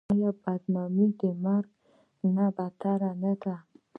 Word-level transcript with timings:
آیا 0.13 0.31
بدنامي 0.43 1.07
د 1.19 1.21
مرګ 1.43 1.69
نه 2.35 2.45
بدتره 2.57 3.11
نه 3.21 3.33
ده؟ 3.43 3.55